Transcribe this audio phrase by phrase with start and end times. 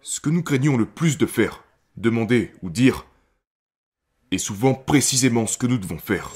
[0.00, 1.64] Ce que nous craignons le plus de faire,
[1.96, 3.04] demander ou dire,
[4.30, 6.30] est souvent précisément ce que nous devons faire.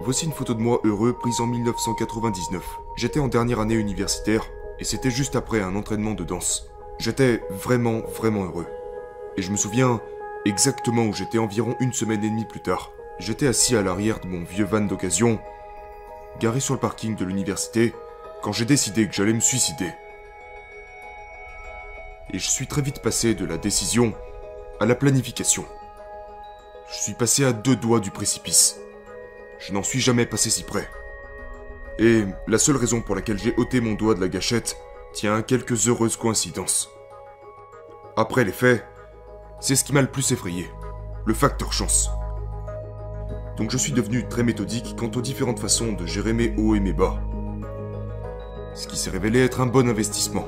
[0.00, 2.64] Voici une photo de moi heureux prise en 1999.
[2.96, 6.70] J'étais en dernière année universitaire et c'était juste après un entraînement de danse.
[6.98, 8.66] J'étais vraiment, vraiment heureux.
[9.36, 10.00] Et je me souviens
[10.46, 12.92] exactement où j'étais environ une semaine et demie plus tard.
[13.18, 15.40] J'étais assis à l'arrière de mon vieux van d'occasion,
[16.40, 17.94] garé sur le parking de l'université,
[18.42, 19.92] quand j'ai décidé que j'allais me suicider.
[22.32, 24.12] Et je suis très vite passé de la décision
[24.80, 25.64] à la planification.
[26.90, 28.76] Je suis passé à deux doigts du précipice.
[29.58, 30.88] Je n'en suis jamais passé si près.
[31.98, 34.76] Et la seule raison pour laquelle j'ai ôté mon doigt de la gâchette
[35.12, 36.88] tient à quelques heureuses coïncidences.
[38.16, 38.86] Après les faits,
[39.60, 40.70] c'est ce qui m'a le plus effrayé,
[41.26, 42.10] le facteur chance.
[43.58, 46.80] Donc je suis devenu très méthodique quant aux différentes façons de gérer mes hauts et
[46.80, 47.20] mes bas.
[48.74, 50.46] Ce qui s'est révélé être un bon investissement.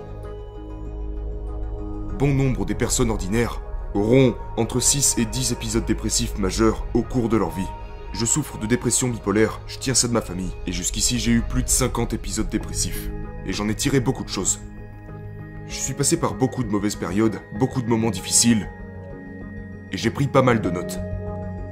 [2.21, 3.61] Bon nombre des personnes ordinaires
[3.95, 7.67] auront entre 6 et 10 épisodes dépressifs majeurs au cours de leur vie.
[8.13, 11.41] Je souffre de dépression bipolaire, je tiens ça de ma famille, et jusqu'ici j'ai eu
[11.41, 13.11] plus de 50 épisodes dépressifs.
[13.45, 14.61] Et j'en ai tiré beaucoup de choses.
[15.67, 18.69] Je suis passé par beaucoup de mauvaises périodes, beaucoup de moments difficiles,
[19.91, 21.01] et j'ai pris pas mal de notes.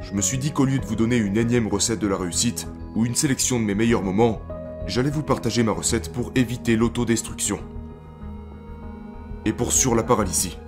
[0.01, 2.69] Je me suis dit qu'au lieu de vous donner une énième recette de la réussite,
[2.95, 4.41] ou une sélection de mes meilleurs moments,
[4.87, 7.59] j'allais vous partager ma recette pour éviter l'autodestruction.
[9.45, 10.59] Et pour sur la paralysie.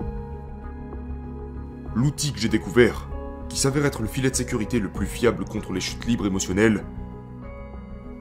[1.95, 3.09] L'outil que j'ai découvert,
[3.48, 6.84] qui s'avère être le filet de sécurité le plus fiable contre les chutes libres émotionnelles,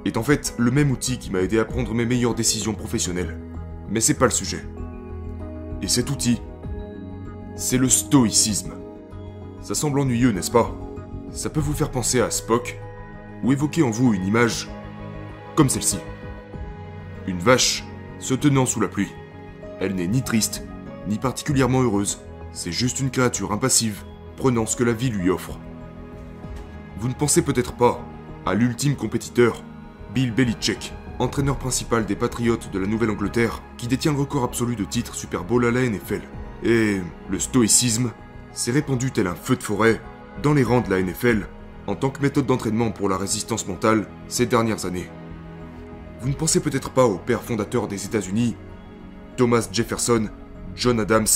[0.05, 3.39] est en fait le même outil qui m'a aidé à prendre mes meilleures décisions professionnelles.
[3.89, 4.63] Mais c'est pas le sujet.
[5.81, 6.39] Et cet outil,
[7.55, 8.73] c'est le stoïcisme.
[9.61, 10.73] Ça semble ennuyeux, n'est-ce pas?
[11.31, 12.79] Ça peut vous faire penser à Spock,
[13.43, 14.69] ou évoquer en vous une image
[15.55, 15.99] comme celle-ci.
[17.27, 17.83] Une vache
[18.17, 19.11] se tenant sous la pluie.
[19.79, 20.63] Elle n'est ni triste,
[21.07, 22.21] ni particulièrement heureuse.
[22.51, 24.03] C'est juste une créature impassive
[24.37, 25.59] prenant ce que la vie lui offre.
[26.97, 28.03] Vous ne pensez peut-être pas
[28.45, 29.63] à l'ultime compétiteur,
[30.13, 34.85] Bill Belichick, entraîneur principal des Patriotes de la Nouvelle-Angleterre, qui détient le record absolu de
[34.85, 36.21] titres Super Bowl à la NFL.
[36.63, 38.11] Et le stoïcisme
[38.51, 40.01] s'est répandu tel un feu de forêt
[40.41, 41.47] dans les rangs de la NFL
[41.87, 45.09] en tant que méthode d'entraînement pour la résistance mentale ces dernières années.
[46.21, 48.55] Vous ne pensez peut-être pas au père fondateur des États-Unis,
[49.37, 50.29] Thomas Jefferson,
[50.75, 51.27] John Adams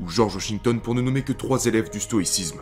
[0.00, 2.60] ou George Washington pour ne nommer que trois élèves du stoïcisme.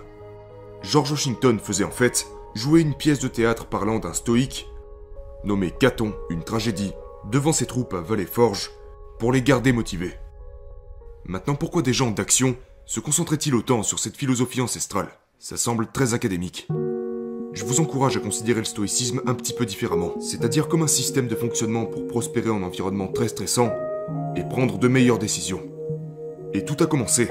[0.82, 4.68] George Washington faisait en fait jouer une pièce de théâtre parlant d'un stoïque,
[5.44, 6.92] nommé Caton, une tragédie,
[7.30, 8.70] devant ses troupes à Vallée-Forge,
[9.18, 10.14] pour les garder motivés.
[11.26, 12.56] Maintenant, pourquoi des gens d'action
[12.86, 15.10] se concentraient-ils autant sur cette philosophie ancestrale?
[15.42, 16.68] Ça semble très académique.
[17.54, 21.28] Je vous encourage à considérer le stoïcisme un petit peu différemment, c'est-à-dire comme un système
[21.28, 23.72] de fonctionnement pour prospérer en environnement très stressant
[24.36, 25.62] et prendre de meilleures décisions.
[26.52, 27.30] Et tout a commencé.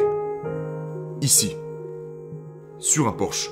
[1.22, 1.56] Ici.
[2.80, 3.52] Sur un Porsche.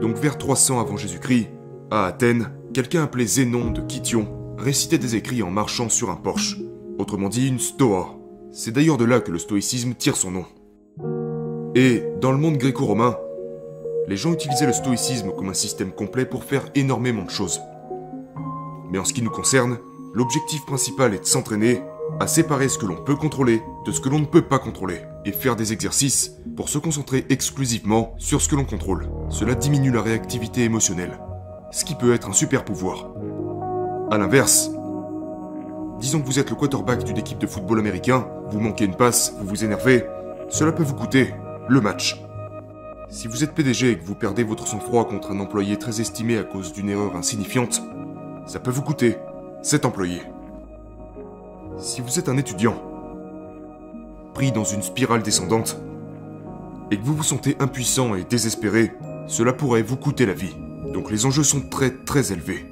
[0.00, 1.46] Donc vers 300 avant Jésus-Christ,
[1.92, 6.58] à Athènes, quelqu'un appelé Zénon de Kition récitait des écrits en marchant sur un Porsche.
[6.98, 8.18] Autrement dit, une stoa.
[8.50, 10.44] C'est d'ailleurs de là que le stoïcisme tire son nom.
[11.76, 13.16] Et, dans le monde gréco-romain,
[14.08, 17.60] les gens utilisaient le stoïcisme comme un système complet pour faire énormément de choses.
[18.90, 19.78] Mais en ce qui nous concerne,
[20.14, 21.82] l'objectif principal est de s'entraîner
[22.20, 25.02] à séparer ce que l'on peut contrôler de ce que l'on ne peut pas contrôler,
[25.24, 29.08] et faire des exercices pour se concentrer exclusivement sur ce que l'on contrôle.
[29.28, 31.20] Cela diminue la réactivité émotionnelle,
[31.70, 33.10] ce qui peut être un super pouvoir.
[34.10, 34.70] A l'inverse,
[36.00, 39.34] disons que vous êtes le quarterback d'une équipe de football américain, vous manquez une passe,
[39.40, 40.04] vous vous énervez,
[40.48, 41.34] cela peut vous coûter
[41.68, 42.25] le match.
[43.08, 46.38] Si vous êtes PDG et que vous perdez votre sang-froid contre un employé très estimé
[46.38, 47.80] à cause d'une erreur insignifiante,
[48.46, 49.16] ça peut vous coûter
[49.62, 50.22] cet employé.
[51.78, 52.82] Si vous êtes un étudiant,
[54.34, 55.80] pris dans une spirale descendante,
[56.90, 58.92] et que vous vous sentez impuissant et désespéré,
[59.28, 60.56] cela pourrait vous coûter la vie.
[60.92, 62.66] Donc les enjeux sont très très élevés.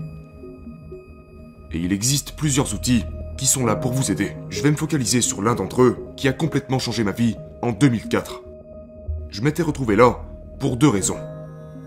[1.72, 3.04] Et il existe plusieurs outils
[3.36, 4.36] qui sont là pour vous aider.
[4.50, 7.72] Je vais me focaliser sur l'un d'entre eux qui a complètement changé ma vie en
[7.72, 8.43] 2004.
[9.34, 10.20] Je m'étais retrouvé là
[10.60, 11.18] pour deux raisons.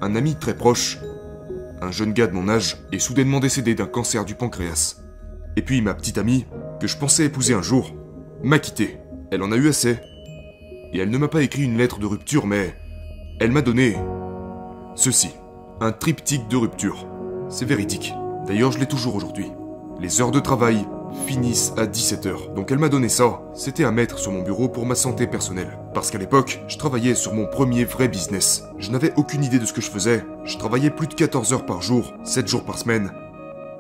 [0.02, 1.00] Un ami très proche,
[1.82, 4.98] un jeune gars de mon âge, est soudainement décédé d'un cancer du pancréas.
[5.56, 6.46] Et puis ma petite amie,
[6.82, 7.94] que je pensais épouser un jour,
[8.44, 8.98] m'a quitté.
[9.32, 9.98] Elle en a eu assez.
[10.92, 12.76] Et elle ne m'a pas écrit une lettre de rupture, mais
[13.40, 13.96] elle m'a donné
[14.96, 15.30] ceci,
[15.80, 17.08] un triptyque de rupture.
[17.48, 18.14] C'est véridique.
[18.46, 19.48] D'ailleurs, je l'ai toujours aujourd'hui.
[20.02, 20.86] Les heures de travail
[21.26, 22.54] finissent à 17h.
[22.54, 23.42] Donc elle m'a donné ça.
[23.54, 25.78] C'était à mettre sur mon bureau pour ma santé personnelle.
[25.94, 28.64] Parce qu'à l'époque, je travaillais sur mon premier vrai business.
[28.78, 30.24] Je n'avais aucune idée de ce que je faisais.
[30.46, 33.12] Je travaillais plus de 14 heures par jour, 7 jours par semaine,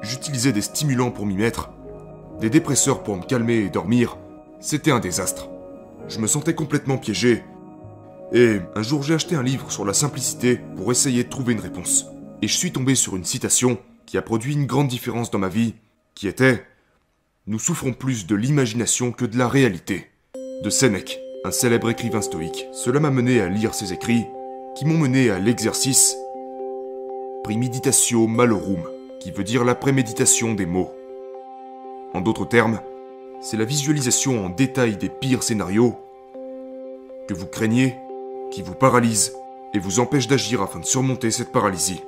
[0.01, 1.71] j'utilisais des stimulants pour m'y mettre,
[2.39, 4.17] des dépresseurs pour me calmer et dormir.
[4.59, 5.49] C'était un désastre.
[6.07, 7.43] Je me sentais complètement piégé.
[8.33, 11.59] Et un jour j'ai acheté un livre sur la simplicité pour essayer de trouver une
[11.59, 12.07] réponse.
[12.41, 15.49] Et je suis tombé sur une citation qui a produit une grande différence dans ma
[15.49, 15.75] vie,
[16.15, 16.53] qui était⁇
[17.49, 20.07] Nous souffrons plus de l'imagination que de la réalité⁇
[20.65, 22.67] de Sénèque, un célèbre écrivain stoïque.
[22.73, 24.25] Cela m'a mené à lire ses écrits,
[24.75, 26.17] qui m'ont mené à l'exercice
[27.45, 28.83] Premeditatio malorum,
[29.21, 30.91] qui veut dire la préméditation des mots.
[32.13, 32.81] En d'autres termes,
[33.39, 35.95] c'est la visualisation en détail des pires scénarios
[37.29, 37.95] que vous craignez,
[38.51, 39.33] qui vous paralyse
[39.73, 42.01] et vous empêche d'agir afin de surmonter cette paralysie.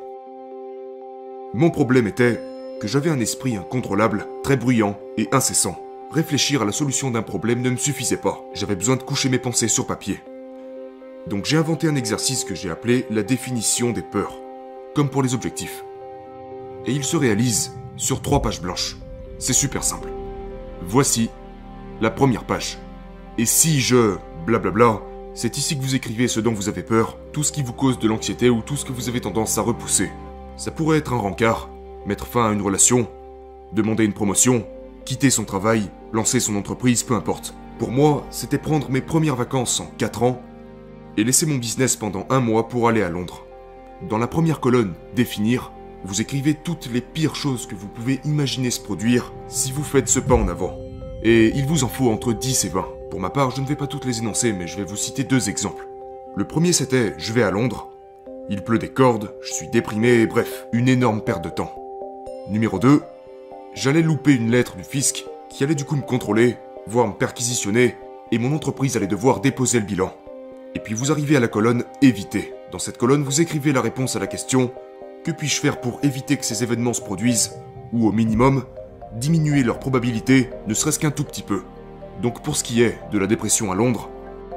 [1.54, 2.42] Mon problème était
[2.80, 5.82] que j'avais un esprit incontrôlable, très bruyant et incessant.
[6.12, 8.42] Réfléchir à la solution d'un problème ne me suffisait pas.
[8.54, 10.20] J'avais besoin de coucher mes pensées sur papier.
[11.28, 14.40] Donc j'ai inventé un exercice que j'ai appelé la définition des peurs,
[14.96, 15.84] comme pour les objectifs.
[16.86, 18.98] Et il se réalise sur trois pages blanches.
[19.38, 20.10] C'est super simple.
[20.82, 21.30] Voici
[22.02, 22.80] la première page.
[23.38, 24.16] Et si je...
[24.46, 25.02] blablabla,
[25.36, 28.00] c'est ici que vous écrivez ce dont vous avez peur, tout ce qui vous cause
[28.00, 30.10] de l'anxiété ou tout ce que vous avez tendance à repousser.
[30.58, 31.70] Ça pourrait être un rencard,
[32.06, 33.08] mettre fin à une relation,
[33.74, 34.66] demander une promotion,
[35.06, 37.54] quitter son travail, lancer son entreprise, peu importe.
[37.78, 40.42] Pour moi, c'était prendre mes premières vacances en 4 ans
[41.18, 43.46] et laisser mon business pendant un mois pour aller à Londres.
[44.10, 45.72] Dans la première colonne, définir,
[46.04, 50.08] vous écrivez toutes les pires choses que vous pouvez imaginer se produire si vous faites
[50.08, 50.78] ce pas en avant.
[51.24, 52.86] Et il vous en faut entre 10 et 20.
[53.12, 55.24] Pour ma part, je ne vais pas toutes les énoncer, mais je vais vous citer
[55.24, 55.88] deux exemples.
[56.36, 57.90] Le premier c'était je vais à Londres,
[58.50, 61.89] il pleut des cordes, je suis déprimé, bref, une énorme perte de temps.
[62.50, 63.04] Numéro 2,
[63.76, 66.58] j'allais louper une lettre du fisc qui allait du coup me contrôler,
[66.88, 67.96] voire me perquisitionner,
[68.32, 70.12] et mon entreprise allait devoir déposer le bilan.
[70.74, 72.56] Et puis vous arrivez à la colonne Éviter.
[72.72, 74.72] Dans cette colonne, vous écrivez la réponse à la question
[75.24, 77.54] Que puis-je faire pour éviter que ces événements se produisent?
[77.94, 78.64] Ou au minimum,
[79.14, 81.62] diminuer leur probabilité, ne serait-ce qu'un tout petit peu.
[82.24, 84.10] Donc pour ce qui est de la dépression à Londres,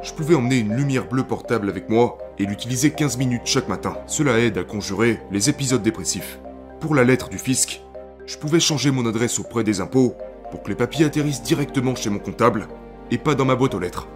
[0.03, 3.99] je pouvais emmener une lumière bleue portable avec moi et l'utiliser 15 minutes chaque matin.
[4.07, 6.39] Cela aide à conjurer les épisodes dépressifs.
[6.81, 7.82] Pour la lettre du fisc,
[8.27, 10.15] je pouvais changer mon adresse auprès des impôts
[10.51, 12.69] pour que les papiers atterrissent directement chez mon comptable
[13.11, 14.09] et pas dans ma boîte aux lettres.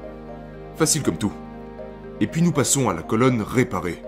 [0.76, 1.32] Facile comme tout.
[2.20, 4.03] Et puis nous passons à la colonne réparer.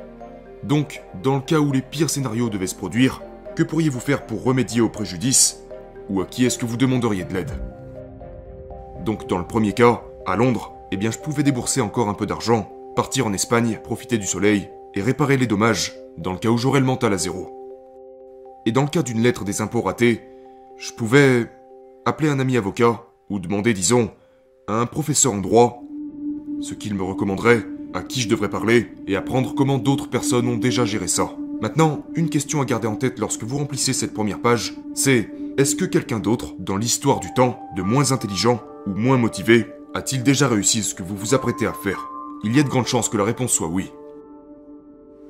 [0.62, 3.22] Donc, dans le cas où les pires scénarios devaient se produire,
[3.54, 5.62] que pourriez-vous faire pour remédier au préjudice
[6.08, 7.52] Ou à qui est-ce que vous demanderiez de l'aide?
[9.04, 12.26] Donc dans le premier cas, à Londres, eh bien je pouvais débourser encore un peu
[12.26, 16.58] d'argent, partir en Espagne, profiter du soleil, et réparer les dommages, dans le cas où
[16.58, 17.57] j'aurais le mental à zéro.
[18.68, 20.20] Et dans le cas d'une lettre des impôts ratée,
[20.76, 21.50] je pouvais
[22.04, 24.10] appeler un ami avocat, ou demander, disons,
[24.66, 25.82] à un professeur en droit,
[26.60, 30.58] ce qu'il me recommanderait, à qui je devrais parler, et apprendre comment d'autres personnes ont
[30.58, 31.30] déjà géré ça.
[31.62, 35.74] Maintenant, une question à garder en tête lorsque vous remplissez cette première page, c'est est-ce
[35.74, 40.46] que quelqu'un d'autre, dans l'histoire du temps, de moins intelligent ou moins motivé, a-t-il déjà
[40.46, 42.10] réussi ce que vous vous apprêtez à faire?
[42.44, 43.90] Il y a de grandes chances que la réponse soit oui.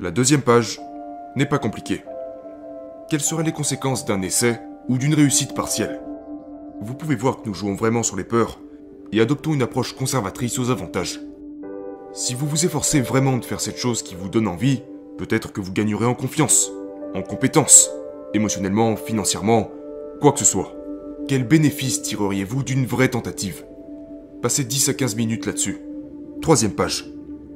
[0.01, 0.81] La deuxième page
[1.37, 2.03] n'est pas compliquée.
[3.09, 4.61] Quelles seraient les conséquences d'un essai
[4.91, 6.03] ou d'une réussite partielle
[6.83, 8.61] Vous pouvez voir que nous jouons vraiment sur les peurs
[9.13, 11.19] et adoptons une approche conservatrice aux avantages.
[12.13, 14.83] Si vous vous efforcez vraiment de faire cette chose qui vous donne envie,
[15.17, 16.71] peut-être que vous gagnerez en confiance,
[17.15, 17.89] en compétence,
[18.35, 19.71] émotionnellement, financièrement,
[20.21, 20.77] quoi que ce soit.
[21.29, 23.65] Quel bénéfice tireriez-vous d'une vraie tentative?
[24.43, 25.81] Passez 10 à 15 minutes là-dessus.
[26.43, 27.11] Troisième page.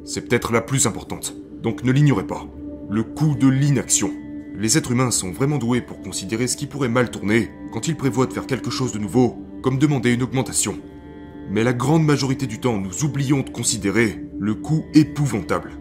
[0.06, 2.46] C'est peut-être la plus importante, donc ne l'ignorez pas.
[2.88, 4.12] Le coût de l'inaction.
[4.58, 7.96] Les êtres humains sont vraiment doués pour considérer ce qui pourrait mal tourner quand ils
[7.96, 10.76] prévoient de faire quelque chose de nouveau, comme demander une augmentation.
[11.50, 15.72] Mais la grande majorité du temps, nous oublions de considérer le coût épouvantable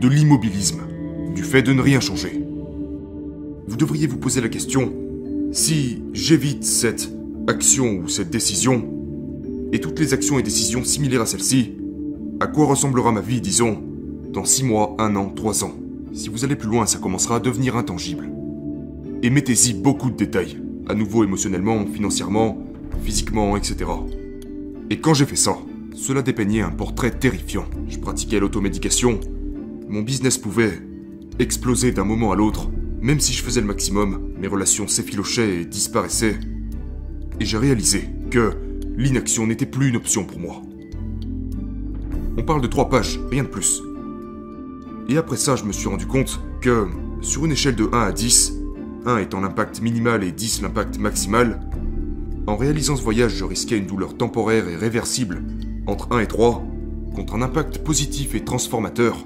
[0.00, 0.82] de l'immobilisme,
[1.34, 2.44] du fait de ne rien changer.
[3.68, 4.92] Vous devriez vous poser la question,
[5.52, 7.10] si j'évite cette
[7.46, 8.88] action ou cette décision,
[9.72, 11.76] et toutes les actions et décisions similaires à celle-ci,
[12.40, 13.82] à quoi ressemblera ma vie, disons,
[14.32, 15.74] dans 6 mois, 1 an, 3 ans?
[16.12, 18.30] Si vous allez plus loin, ça commencera à devenir intangible.
[19.22, 22.58] Et mettez-y beaucoup de détails, à nouveau émotionnellement, financièrement,
[23.02, 23.90] physiquement, etc.
[24.90, 25.56] Et quand j'ai fait ça,
[25.94, 27.66] cela dépeignait un portrait terrifiant.
[27.88, 29.20] Je pratiquais l'automédication,
[29.88, 30.80] mon business pouvait
[31.38, 32.68] exploser d'un moment à l'autre,
[33.00, 36.38] même si je faisais le maximum, mes relations s'effilochaient et disparaissaient.
[37.40, 38.52] Et j'ai réalisé que
[38.96, 40.62] l'inaction n'était plus une option pour moi.
[42.36, 43.82] On parle de trois pages, rien de plus.
[45.08, 46.86] Et après ça, je me suis rendu compte que,
[47.22, 48.54] sur une échelle de 1 à 10,
[49.06, 51.60] 1 étant l'impact minimal et 10 l'impact maximal,
[52.46, 55.42] en réalisant ce voyage, je risquais une douleur temporaire et réversible
[55.86, 56.62] entre 1 et 3,
[57.14, 59.24] contre un impact positif et transformateur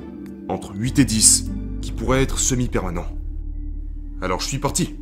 [0.49, 3.07] entre 8 et 10, qui pourrait être semi-permanent.
[4.21, 4.95] Alors je suis parti.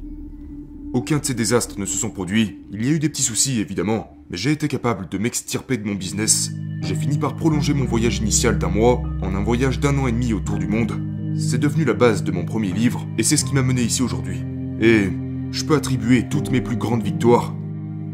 [0.93, 2.59] Aucun de ces désastres ne se sont produits.
[2.73, 5.87] Il y a eu des petits soucis, évidemment, mais j'ai été capable de m'extirper de
[5.87, 6.51] mon business.
[6.83, 10.13] J'ai fini par prolonger mon voyage initial d'un mois en un voyage d'un an et
[10.13, 10.93] demi autour du monde.
[11.37, 14.03] C'est devenu la base de mon premier livre, et c'est ce qui m'a mené ici
[14.03, 14.39] aujourd'hui.
[14.81, 15.09] Et
[15.53, 17.55] je peux attribuer toutes mes plus grandes victoires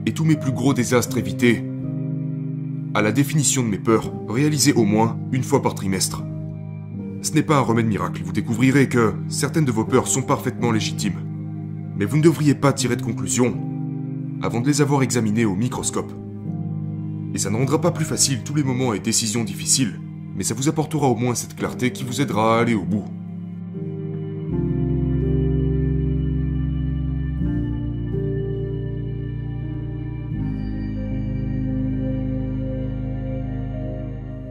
[0.04, 1.64] et tous mes plus gros désastres évités
[2.94, 6.24] à la définition de mes peurs, réalisée au moins une fois par trimestre.
[7.22, 10.70] Ce n'est pas un remède miracle, vous découvrirez que certaines de vos peurs sont parfaitement
[10.70, 11.20] légitimes.
[11.98, 13.56] Mais vous ne devriez pas tirer de conclusion
[14.42, 16.12] avant de les avoir examinées au microscope.
[17.34, 20.00] Et ça ne rendra pas plus facile tous les moments et décisions difficiles,
[20.34, 23.04] mais ça vous apportera au moins cette clarté qui vous aidera à aller au bout.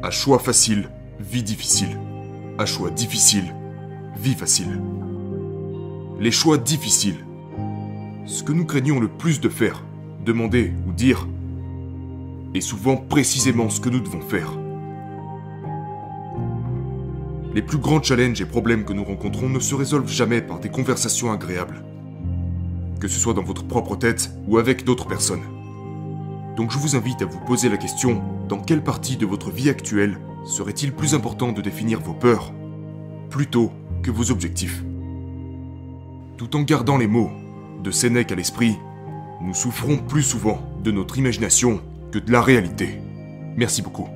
[0.05, 0.89] À choix facile,
[1.20, 1.98] vie difficile.
[2.60, 3.55] À choix difficile,
[4.22, 4.79] vie facile.
[6.20, 7.25] Les choix difficiles.
[8.27, 9.84] Ce que nous craignons le plus de faire,
[10.24, 11.27] demander ou dire,
[12.55, 14.51] est souvent précisément ce que nous devons faire.
[17.53, 20.69] Les plus grands challenges et problèmes que nous rencontrons ne se résolvent jamais par des
[20.69, 21.83] conversations agréables.
[23.00, 25.43] Que ce soit dans votre propre tête ou avec d'autres personnes.
[26.57, 29.69] Donc je vous invite à vous poser la question, dans quelle partie de votre vie
[29.69, 32.53] actuelle serait-il plus important de définir vos peurs
[33.29, 33.71] plutôt
[34.03, 34.83] que vos objectifs?
[36.38, 37.31] Tout en gardant les mots
[37.83, 38.77] de Sénèque à l'esprit,
[39.41, 41.81] nous souffrons plus souvent de notre imagination
[42.19, 43.01] de la réalité.
[43.55, 44.07] Merci beaucoup.